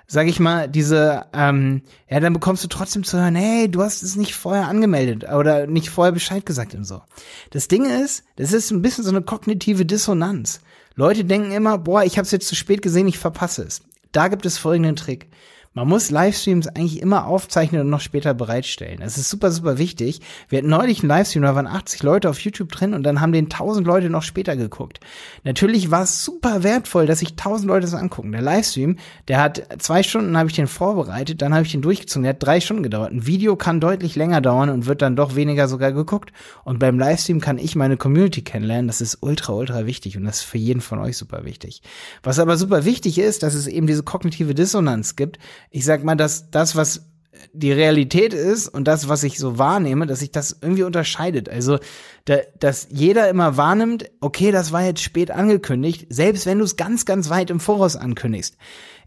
sag 0.07 0.29
ich 0.29 0.41
mal, 0.41 0.69
diese, 0.69 1.27
ähm, 1.33 1.83
ja, 2.09 2.21
dann 2.21 2.33
bekommst 2.33 2.63
du 2.65 2.69
trotzdem 2.69 3.05
zu 3.05 3.19
hören, 3.19 3.35
hey, 3.35 3.71
du 3.71 3.83
hast 3.83 4.03
es 4.03 4.17
nicht 4.17 4.35
vorher 4.35 4.69
angemeldet 4.69 5.25
oder 5.25 5.67
nicht 5.67 5.91
vorher 5.91 6.13
Bescheid 6.13 6.45
gesagt 6.45 6.75
und 6.75 6.85
so. 6.85 7.03
Das 7.51 7.69
Ding 7.69 7.87
ist, 7.87 8.25
das 8.37 8.53
ist 8.53 8.71
ein 8.71 8.83
bisschen 8.83 9.05
so 9.05 9.11
eine 9.11 9.23
kognitive 9.23 9.87
Dissonanz. 9.87 10.61
Leute 10.95 11.25
denken 11.25 11.53
immer, 11.53 11.79
boah, 11.79 12.05
ich 12.05 12.19
habe 12.19 12.27
es 12.27 12.31
jetzt 12.31 12.49
zu 12.49 12.55
spät 12.55 12.83
gesehen, 12.83 13.09
ich 13.09 13.19
verpasse 13.19 13.63
es. 13.63 13.83
Da 14.13 14.29
gibt 14.29 14.47
es 14.47 14.59
folgenden 14.59 14.97
Trick. 14.97 15.29
Man 15.77 15.89
muss 15.89 16.13
Livestreams 16.13 16.69
eigentlich 16.69 17.03
immer 17.03 17.27
aufzeichnen 17.27 17.81
und 17.81 17.91
noch 17.91 18.01
später 18.01 18.33
bereitstellen. 18.33 19.01
Das 19.01 19.19
ist 19.19 19.29
super, 19.29 19.51
super 19.51 19.77
wichtig. 19.77 20.21
Wir 20.49 20.59
hatten 20.59 20.69
neulich 20.69 21.01
einen 21.01 21.09
Livestream, 21.09 21.43
da 21.43 21.57
waren 21.57 21.67
80 21.67 22.05
Leute 22.05 22.31
auf 22.31 22.39
YouTube 22.39 22.71
drin 22.71 22.95
und 22.95 23.03
dann 23.03 23.21
haben 23.21 23.33
den 23.33 23.47
1000 23.47 23.85
Leute 23.85 24.09
noch 24.09 24.23
später 24.23 24.55
geguckt. 24.55 25.01
Natürlich 25.43 25.91
war 25.91 26.05
es 26.05 26.25
super 26.25 26.63
wertvoll, 26.63 27.07
dass 27.07 27.19
sich 27.19 27.31
1000 27.31 27.67
Leute 27.67 27.87
das 27.87 27.95
angucken. 27.95 28.31
Der 28.31 28.41
Livestream, 28.41 28.99
der 29.27 29.41
hat 29.41 29.67
zwei 29.81 30.05
Stunden, 30.05 30.39
habe 30.39 30.49
ich 30.49 30.55
den 30.55 30.69
vorbereitet, 30.69 31.43
dann 31.43 31.53
habe 31.53 31.67
ich 31.67 31.73
den 31.73 31.83
durchgezogen. 31.83 32.23
Der 32.23 32.35
hat 32.35 32.43
drei 32.43 32.61
Stunden 32.61 32.85
gedauert. 32.85 33.11
Ein 33.11 33.27
Video 33.27 33.57
kann 33.57 33.81
deutlich 33.81 34.15
länger 34.15 34.41
dauern 34.41 34.71
und 34.71 34.87
wird 34.87 35.03
dann 35.03 35.17
doch 35.17 35.35
weniger 35.35 35.67
sogar 35.67 35.91
geguckt. 35.91 36.33
Und 36.63 36.79
beim 36.79 37.01
Livestream 37.01 37.41
kann 37.41 37.59
ich 37.59 37.75
meine 37.75 37.97
Community 37.97 38.43
kennenlernen. 38.43 38.87
Das 38.87 39.01
ist 39.01 39.19
ultra, 39.23 39.53
ultra 39.53 39.87
wichtig 39.87 40.17
und 40.17 40.23
das 40.23 40.37
ist 40.37 40.45
für 40.45 40.59
jeden 40.59 40.81
von 40.81 41.01
euch 41.01 41.17
super 41.17 41.45
wichtig. 41.45 41.83
Was 42.23 42.39
aber 42.39 42.57
super 42.57 42.85
wichtig 42.85 43.19
ist, 43.19 43.43
dass 43.43 43.55
es 43.55 43.67
eben 43.67 43.89
diese 43.89 44.05
kognitive 44.05 44.55
Dissonanz 44.55 45.17
gibt 45.17 45.41
ich 45.71 45.85
sag 45.85 46.05
mal, 46.05 46.17
dass 46.17 46.51
das, 46.51 46.77
was 46.77 47.07
die 47.53 47.73
Realität 47.73 48.35
ist 48.35 48.69
und 48.69 48.85
das, 48.85 49.09
was 49.09 49.23
ich 49.23 49.39
so 49.39 49.59
wahrnehme, 49.59 50.07
dass 50.07 50.21
sich 50.21 50.31
das 50.31 50.57
irgendwie 50.61 50.83
unterscheidet. 50.83 51.49
Also, 51.49 51.79
da, 52.25 52.39
dass 52.59 52.89
jeder 52.91 53.29
immer 53.29 53.57
wahrnimmt, 53.57 54.11
okay, 54.21 54.51
das 54.51 54.73
war 54.73 54.83
jetzt 54.83 55.03
spät 55.03 55.31
angekündigt, 55.31 56.07
selbst 56.09 56.47
wenn 56.47 56.59
du 56.59 56.65
es 56.65 56.77
ganz, 56.77 57.05
ganz 57.05 57.29
weit 57.31 57.51
im 57.51 57.61
Voraus 57.61 57.97
ankündigst. 57.97 58.57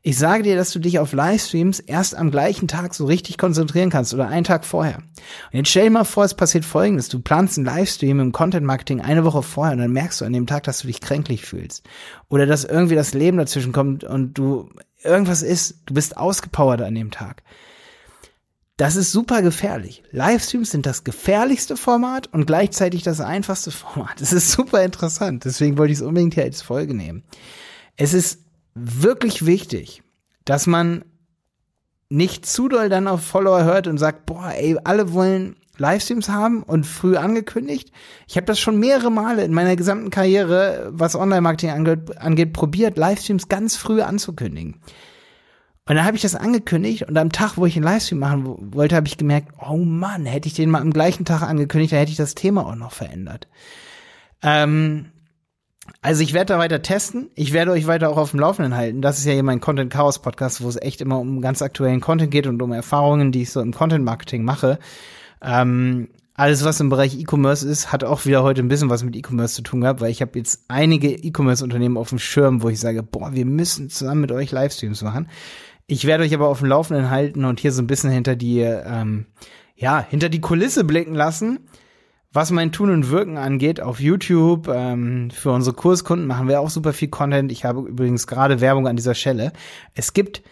Ich 0.03 0.17
sage 0.17 0.43
dir, 0.43 0.55
dass 0.55 0.71
du 0.71 0.79
dich 0.79 0.99
auf 0.99 1.11
Livestreams 1.11 1.79
erst 1.79 2.15
am 2.15 2.31
gleichen 2.31 2.67
Tag 2.67 2.93
so 2.93 3.05
richtig 3.05 3.37
konzentrieren 3.37 3.89
kannst 3.89 4.13
oder 4.13 4.27
einen 4.27 4.43
Tag 4.43 4.63
vorher. 4.63 4.97
Und 4.97 5.57
jetzt 5.57 5.69
stell 5.69 5.85
dir 5.85 5.91
mal 5.91 6.03
vor, 6.03 6.23
es 6.23 6.35
passiert 6.35 6.63
folgendes. 6.63 7.09
Du 7.09 7.19
planst 7.19 7.57
einen 7.57 7.65
Livestream 7.65 8.19
im 8.19 8.31
Content 8.31 8.65
Marketing 8.65 9.01
eine 9.01 9.25
Woche 9.25 9.43
vorher 9.43 9.73
und 9.73 9.79
dann 9.79 9.91
merkst 9.91 10.21
du 10.21 10.25
an 10.25 10.33
dem 10.33 10.47
Tag, 10.47 10.63
dass 10.63 10.79
du 10.79 10.87
dich 10.87 11.01
kränklich 11.01 11.45
fühlst. 11.45 11.83
Oder 12.29 12.45
dass 12.45 12.63
irgendwie 12.63 12.95
das 12.95 13.13
Leben 13.13 13.37
dazwischen 13.37 13.73
kommt 13.73 14.03
und 14.03 14.35
du 14.35 14.69
irgendwas 15.03 15.41
ist, 15.41 15.81
du 15.87 15.93
bist 15.93 16.15
ausgepowert 16.15 16.81
an 16.81 16.95
dem 16.95 17.11
Tag. 17.11 17.43
Das 18.77 18.95
ist 18.95 19.11
super 19.11 19.41
gefährlich. 19.41 20.03
Livestreams 20.11 20.69
sind 20.69 20.85
das 20.85 21.03
gefährlichste 21.03 21.75
Format 21.75 22.27
und 22.31 22.45
gleichzeitig 22.45 23.01
das 23.01 23.19
einfachste 23.19 23.71
Format. 23.71 24.21
Das 24.21 24.31
ist 24.31 24.51
super 24.51 24.83
interessant. 24.83 25.45
Deswegen 25.45 25.77
wollte 25.77 25.93
ich 25.93 25.99
es 25.99 26.05
unbedingt 26.05 26.35
hier 26.35 26.43
als 26.43 26.61
Folge 26.61 26.93
nehmen. 26.93 27.23
Es 27.95 28.13
ist 28.13 28.41
wirklich 28.75 29.47
wichtig, 29.47 30.03
dass 30.45 30.67
man 30.67 31.03
nicht 32.09 32.45
zu 32.45 32.69
doll 32.69 32.87
dann 32.87 33.07
auf 33.07 33.21
Follower 33.23 33.63
hört 33.63 33.87
und 33.87 33.97
sagt, 33.97 34.27
boah, 34.27 34.53
ey, 34.55 34.77
alle 34.83 35.11
wollen 35.11 35.55
Livestreams 35.77 36.29
haben 36.29 36.63
und 36.63 36.85
früh 36.85 37.17
angekündigt. 37.17 37.91
Ich 38.27 38.37
habe 38.37 38.45
das 38.45 38.59
schon 38.59 38.79
mehrere 38.79 39.11
Male 39.11 39.43
in 39.43 39.53
meiner 39.53 39.75
gesamten 39.75 40.09
Karriere, 40.09 40.89
was 40.91 41.15
Online-Marketing 41.15 41.71
angeht, 41.71 42.17
angeht, 42.17 42.53
probiert, 42.53 42.97
Livestreams 42.97 43.49
ganz 43.49 43.75
früh 43.75 44.01
anzukündigen. 44.01 44.79
Und 45.87 45.95
dann 45.95 46.05
habe 46.05 46.17
ich 46.17 46.21
das 46.21 46.35
angekündigt 46.35 47.03
und 47.03 47.17
am 47.17 47.31
Tag, 47.31 47.57
wo 47.57 47.65
ich 47.65 47.75
einen 47.77 47.85
Livestream 47.85 48.19
machen 48.19 48.73
wollte, 48.73 48.95
habe 48.95 49.07
ich 49.07 49.17
gemerkt, 49.17 49.53
oh 49.57 49.77
Mann, 49.77 50.25
hätte 50.25 50.47
ich 50.47 50.53
den 50.53 50.69
mal 50.69 50.81
am 50.81 50.91
gleichen 50.91 51.23
Tag 51.23 51.41
angekündigt, 51.41 51.93
dann 51.93 51.99
hätte 51.99 52.11
ich 52.11 52.17
das 52.17 52.35
Thema 52.35 52.65
auch 52.65 52.75
noch 52.75 52.91
verändert. 52.91 53.47
Ähm, 54.43 55.05
also 56.01 56.21
ich 56.21 56.33
werde 56.33 56.53
da 56.53 56.59
weiter 56.59 56.81
testen. 56.81 57.29
Ich 57.35 57.53
werde 57.53 57.71
euch 57.71 57.87
weiter 57.87 58.09
auch 58.09 58.17
auf 58.17 58.31
dem 58.31 58.41
Laufenden 58.41 58.75
halten. 58.75 59.01
Das 59.01 59.17
ist 59.17 59.25
ja 59.25 59.31
hier 59.31 59.43
mein 59.43 59.61
Content 59.61 59.91
Chaos 59.91 60.21
Podcast, 60.21 60.61
wo 60.61 60.67
es 60.67 60.81
echt 60.81 60.99
immer 60.99 61.19
um 61.19 61.41
ganz 61.41 61.61
aktuellen 61.61 62.01
Content 62.01 62.31
geht 62.31 62.47
und 62.47 62.61
um 62.61 62.73
Erfahrungen, 62.73 63.31
die 63.31 63.43
ich 63.43 63.51
so 63.51 63.61
im 63.61 63.73
Content 63.73 64.03
Marketing 64.03 64.43
mache. 64.43 64.79
Ähm, 65.41 66.09
alles, 66.33 66.65
was 66.65 66.79
im 66.81 66.89
Bereich 66.89 67.17
E-Commerce 67.17 67.67
ist, 67.67 67.91
hat 67.91 68.03
auch 68.03 68.25
wieder 68.25 68.43
heute 68.43 68.61
ein 68.61 68.67
bisschen 68.67 68.89
was 68.89 69.03
mit 69.03 69.15
E-Commerce 69.15 69.55
zu 69.55 69.63
tun 69.63 69.81
gehabt, 69.81 70.01
weil 70.01 70.11
ich 70.11 70.21
habe 70.21 70.37
jetzt 70.37 70.65
einige 70.67 71.09
E-Commerce-Unternehmen 71.09 71.97
auf 71.97 72.09
dem 72.09 72.19
Schirm, 72.19 72.61
wo 72.61 72.69
ich 72.69 72.79
sage, 72.79 73.01
boah, 73.01 73.33
wir 73.33 73.45
müssen 73.45 73.89
zusammen 73.89 74.21
mit 74.21 74.31
euch 74.31 74.51
Livestreams 74.51 75.01
machen. 75.01 75.29
Ich 75.87 76.05
werde 76.05 76.23
euch 76.23 76.33
aber 76.33 76.47
auf 76.47 76.59
dem 76.59 76.67
Laufenden 76.67 77.09
halten 77.09 77.45
und 77.45 77.59
hier 77.59 77.71
so 77.71 77.81
ein 77.81 77.87
bisschen 77.87 78.11
hinter 78.11 78.35
die, 78.35 78.59
ähm, 78.59 79.25
ja, 79.75 80.05
hinter 80.07 80.29
die 80.29 80.41
Kulisse 80.41 80.83
blicken 80.83 81.15
lassen 81.15 81.67
was 82.37 82.51
mein 82.51 82.71
Tun 82.71 82.91
und 82.91 83.09
Wirken 83.09 83.37
angeht, 83.37 83.81
auf 83.81 83.99
YouTube, 83.99 84.67
ähm, 84.67 85.31
für 85.31 85.51
unsere 85.51 85.75
Kurskunden 85.75 86.27
machen 86.27 86.47
wir 86.47 86.59
auch 86.59 86.69
super 86.69 86.93
viel 86.93 87.07
Content. 87.07 87.51
Ich 87.51 87.65
habe 87.65 87.81
übrigens 87.81 88.27
gerade 88.27 88.61
Werbung 88.61 88.87
an 88.87 88.95
dieser 88.95 89.15
Stelle. 89.15 89.53
Es 89.95 90.13
gibt 90.13 90.43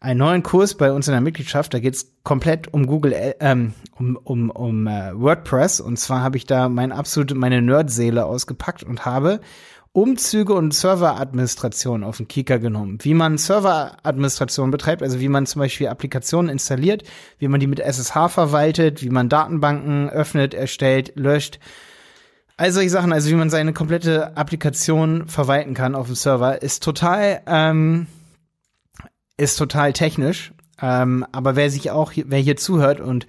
einen 0.00 0.18
neuen 0.18 0.42
Kurs 0.42 0.74
bei 0.74 0.92
uns 0.92 1.06
in 1.06 1.12
der 1.12 1.20
Mitgliedschaft, 1.20 1.74
da 1.74 1.80
geht's 1.80 2.12
komplett 2.22 2.72
um 2.72 2.86
Google, 2.86 3.12
äh, 3.12 3.34
ähm, 3.40 3.74
um, 3.98 4.16
um, 4.16 4.50
um 4.50 4.86
äh, 4.86 5.12
WordPress. 5.14 5.80
Und 5.80 5.98
zwar 5.98 6.22
habe 6.22 6.36
ich 6.36 6.46
da 6.46 6.68
mein 6.68 6.92
absolute, 6.92 7.34
meine 7.34 7.60
Nerdseele 7.62 8.24
ausgepackt 8.24 8.82
und 8.82 9.04
habe 9.04 9.40
Umzüge 9.98 10.54
und 10.54 10.72
Serveradministration 10.72 12.04
auf 12.04 12.18
den 12.18 12.28
Kika 12.28 12.58
genommen. 12.58 12.98
Wie 13.02 13.14
man 13.14 13.36
Serveradministration 13.36 14.70
betreibt, 14.70 15.02
also 15.02 15.18
wie 15.18 15.28
man 15.28 15.44
zum 15.44 15.58
Beispiel 15.58 15.88
Applikationen 15.88 16.52
installiert, 16.52 17.02
wie 17.40 17.48
man 17.48 17.58
die 17.58 17.66
mit 17.66 17.80
SSH 17.80 18.28
verwaltet, 18.28 19.02
wie 19.02 19.10
man 19.10 19.28
Datenbanken 19.28 20.08
öffnet, 20.08 20.54
erstellt, 20.54 21.14
löscht. 21.16 21.58
All 22.56 22.70
solche 22.70 22.90
Sachen, 22.90 23.12
also 23.12 23.28
wie 23.28 23.34
man 23.34 23.50
seine 23.50 23.72
komplette 23.72 24.36
Applikation 24.36 25.26
verwalten 25.26 25.74
kann 25.74 25.96
auf 25.96 26.06
dem 26.06 26.14
Server, 26.14 26.62
ist 26.62 26.84
total, 26.84 27.42
ähm, 27.48 28.06
ist 29.36 29.56
total 29.56 29.92
technisch. 29.94 30.52
Ähm, 30.80 31.26
aber 31.32 31.56
wer 31.56 31.70
sich 31.70 31.90
auch, 31.90 32.12
wer 32.14 32.38
hier 32.38 32.56
zuhört 32.56 33.00
und 33.00 33.26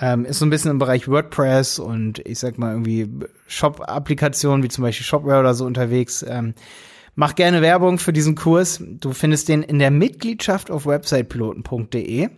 ähm, 0.00 0.24
ist 0.24 0.38
so 0.38 0.46
ein 0.46 0.50
bisschen 0.50 0.70
im 0.70 0.78
Bereich 0.78 1.08
WordPress 1.08 1.78
und 1.78 2.18
ich 2.26 2.38
sag 2.38 2.58
mal 2.58 2.72
irgendwie 2.72 3.08
Shop-Applikationen 3.46 4.62
wie 4.62 4.68
zum 4.68 4.82
Beispiel 4.82 5.06
Shopware 5.06 5.40
oder 5.40 5.54
so 5.54 5.64
unterwegs. 5.64 6.24
Ähm, 6.28 6.54
mach 7.14 7.34
gerne 7.34 7.62
Werbung 7.62 7.98
für 7.98 8.12
diesen 8.12 8.34
Kurs. 8.34 8.82
Du 8.82 9.12
findest 9.12 9.48
den 9.48 9.62
in 9.62 9.78
der 9.78 9.90
Mitgliedschaft 9.90 10.70
auf 10.70 10.86
websitepiloten.de. 10.86 12.30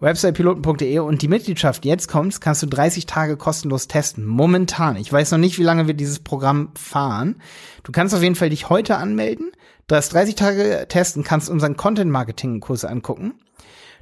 Websitepiloten.de 0.00 0.98
und 1.00 1.20
die 1.20 1.28
Mitgliedschaft 1.28 1.84
jetzt 1.84 2.08
kommst, 2.08 2.40
kannst 2.40 2.62
du 2.62 2.66
30 2.66 3.04
Tage 3.04 3.36
kostenlos 3.36 3.86
testen. 3.86 4.24
Momentan. 4.24 4.96
Ich 4.96 5.12
weiß 5.12 5.30
noch 5.30 5.38
nicht, 5.38 5.58
wie 5.58 5.62
lange 5.62 5.86
wir 5.86 5.94
dieses 5.94 6.20
Programm 6.20 6.70
fahren. 6.74 7.36
Du 7.82 7.92
kannst 7.92 8.14
auf 8.14 8.22
jeden 8.22 8.34
Fall 8.34 8.48
dich 8.48 8.70
heute 8.70 8.96
anmelden. 8.96 9.52
Du 9.86 9.94
hast 9.94 10.14
30 10.14 10.36
Tage 10.36 10.86
testen, 10.88 11.22
kannst 11.22 11.50
unseren 11.50 11.76
Content 11.76 12.10
Marketing 12.10 12.60
Kurs 12.60 12.84
angucken. 12.84 13.34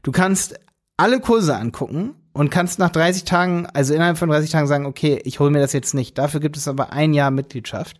Du 0.04 0.12
kannst 0.12 0.60
alle 0.96 1.20
Kurse 1.20 1.56
angucken 1.56 2.14
und 2.38 2.50
kannst 2.50 2.78
nach 2.78 2.90
30 2.90 3.24
Tagen, 3.24 3.66
also 3.66 3.92
innerhalb 3.92 4.16
von 4.16 4.28
30 4.28 4.48
Tagen 4.48 4.68
sagen, 4.68 4.86
okay, 4.86 5.20
ich 5.24 5.40
hole 5.40 5.50
mir 5.50 5.58
das 5.58 5.72
jetzt 5.72 5.92
nicht. 5.92 6.16
Dafür 6.18 6.38
gibt 6.38 6.56
es 6.56 6.68
aber 6.68 6.92
ein 6.92 7.12
Jahr 7.12 7.32
Mitgliedschaft. 7.32 7.98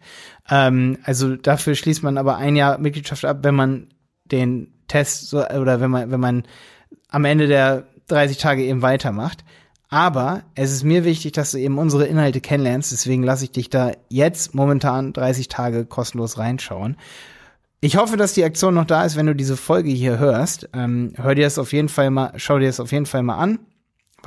Ähm, 0.49 0.97
also 1.03 1.35
dafür 1.35 1.75
schließt 1.75 2.05
man 2.05 2.17
aber 2.17 2.37
ein 2.37 2.55
Jahr 2.55 2.79
Mitgliedschaft 2.79 3.25
ab, 3.25 3.39
wenn 3.43 3.57
man 3.57 3.89
den 4.27 4.73
Test 4.87 5.29
so, 5.29 5.45
oder 5.45 5.81
wenn 5.81 5.91
man, 5.91 6.13
wenn 6.13 6.21
man 6.21 6.45
am 7.09 7.25
Ende 7.25 7.49
der 7.49 7.89
30 8.07 8.39
Tage 8.39 8.63
eben 8.63 8.81
weitermacht. 8.81 9.45
Aber 9.89 10.45
es 10.55 10.71
ist 10.71 10.85
mir 10.85 11.03
wichtig, 11.03 11.33
dass 11.33 11.51
du 11.51 11.59
eben 11.59 11.77
unsere 11.77 12.07
Inhalte 12.07 12.41
kennenlernst. 12.41 12.93
Deswegen 12.93 13.25
lasse 13.25 13.43
ich 13.43 13.51
dich 13.51 13.71
da 13.71 13.91
jetzt 14.09 14.55
momentan 14.55 15.13
30 15.13 15.49
Tage 15.49 15.85
kostenlos 15.85 16.39
reinschauen. 16.39 16.97
Ich 17.81 17.97
hoffe, 17.97 18.17
dass 18.17 18.35
die 18.35 18.45
Aktion 18.45 18.75
noch 18.75 18.85
da 18.85 19.05
ist, 19.05 19.17
wenn 19.17 19.27
du 19.27 19.35
diese 19.35 19.57
Folge 19.57 19.91
hier 19.91 20.21
hörst. 20.21 20.69
Ähm, 20.75 21.15
hör 21.17 21.35
dir 21.35 21.45
das 21.45 21.59
auf 21.59 21.73
jeden 21.73 21.89
Fall 21.89 22.11
mal, 22.11 22.35
schau 22.37 22.61
dir 22.61 22.69
das 22.69 22.79
auf 22.79 22.93
jeden 22.93 23.07
Fall 23.07 23.25
mal 23.25 23.39
an 23.39 23.59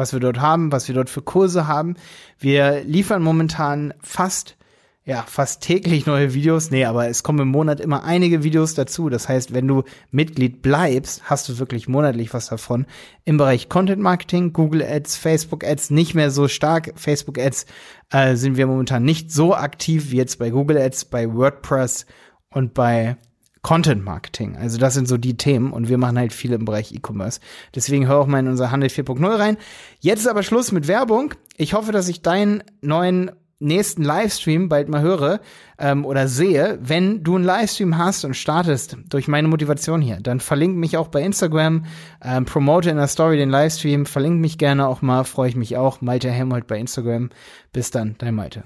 was 0.02 0.14
wir 0.14 0.20
dort 0.20 0.42
haben, 0.42 0.72
was 0.72 0.88
wir 0.88 0.96
dort 0.96 1.10
für 1.10 1.22
Kurse 1.22 1.68
haben. 1.68 1.96
Wir 2.40 2.84
liefern 2.84 3.22
momentan 3.22 3.94
fast 4.02 4.58
ja, 5.04 5.24
fast 5.28 5.64
täglich 5.64 6.06
neue 6.06 6.36
Videos. 6.36 6.70
Nee, 6.70 6.86
aber 6.86 7.08
es 7.08 7.24
kommen 7.24 7.40
im 7.40 7.48
Monat 7.48 7.80
immer 7.80 8.04
einige 8.04 8.44
Videos 8.44 8.76
dazu. 8.76 9.10
Das 9.10 9.28
heißt, 9.28 9.52
wenn 9.52 9.68
du 9.68 9.84
Mitglied 10.12 10.62
bleibst, 10.62 11.24
hast 11.24 11.50
du 11.50 11.58
wirklich 11.58 11.88
monatlich 11.88 12.34
was 12.36 12.48
davon. 12.48 12.86
Im 13.26 13.38
Bereich 13.38 13.68
Content 13.68 14.02
Marketing, 14.02 14.54
Google 14.54 14.84
Ads, 14.84 15.18
Facebook 15.18 15.64
Ads 15.64 15.90
nicht 15.90 16.14
mehr 16.14 16.30
so 16.30 16.48
stark. 16.48 16.94
Facebook 16.98 17.40
Ads 17.40 17.66
äh, 18.12 18.36
sind 18.36 18.58
wir 18.58 18.68
momentan 18.68 19.04
nicht 19.04 19.32
so 19.32 19.56
aktiv 19.56 20.12
wie 20.12 20.18
jetzt 20.18 20.38
bei 20.38 20.52
Google 20.52 20.78
Ads, 20.78 21.06
bei 21.06 21.34
WordPress 21.34 22.06
und 22.52 22.76
bei 22.76 23.18
Content 23.62 24.04
Marketing. 24.04 24.58
Also 24.58 24.78
das 24.78 24.94
sind 24.94 25.08
so 25.08 25.18
die 25.18 25.38
Themen 25.38 25.72
und 25.72 25.88
wir 25.88 25.98
machen 25.98 26.18
halt 26.18 26.34
viel 26.34 26.54
im 26.54 26.66
Bereich 26.66 26.94
E-Commerce. 26.94 27.40
Deswegen 27.76 28.08
hör 28.08 28.20
auch 28.20 28.28
mal 28.28 28.40
in 28.40 28.48
unser 28.48 28.72
Handel 28.72 28.90
4.0 28.90 29.40
rein. 29.40 29.58
Jetzt 30.00 30.22
ist 30.22 30.28
aber 30.28 30.44
Schluss 30.44 30.72
mit 30.72 30.88
Werbung. 30.88 31.36
Ich 31.58 31.74
hoffe, 31.74 31.92
dass 31.92 32.08
ich 32.08 32.22
deinen 32.22 32.64
neuen 32.82 33.32
nächsten 33.62 34.04
Livestream 34.04 34.68
bald 34.68 34.90
mal 34.90 35.02
höre 35.02 35.40
ähm, 35.78 36.06
oder 36.06 36.28
sehe. 36.28 36.80
Wenn 36.82 37.24
du 37.24 37.36
einen 37.36 37.46
Livestream 37.46 37.98
hast 37.98 38.26
und 38.26 38.36
startest 38.36 38.98
durch 39.10 39.28
meine 39.28 39.48
Motivation 39.48 40.02
hier, 40.02 40.18
dann 40.20 40.40
verlink 40.40 40.76
mich 40.76 40.98
auch 40.98 41.08
bei 41.08 41.22
Instagram, 41.22 41.86
ähm, 42.24 42.46
promote 42.46 42.90
in 42.90 42.98
der 42.98 43.08
Story 43.08 43.38
den 43.38 43.50
Livestream, 43.50 44.06
verlink 44.06 44.42
mich 44.42 44.58
gerne 44.58 44.88
auch 44.88 45.02
mal, 45.02 45.24
freue 45.24 45.50
ich 45.50 45.56
mich 45.56 45.78
auch. 45.78 46.02
Malte 46.02 46.32
Helmholt 46.32 46.68
bei 46.68 46.80
Instagram. 46.80 47.30
Bis 47.72 47.92
dann, 47.92 48.16
dein 48.18 48.36
Malte. 48.36 48.64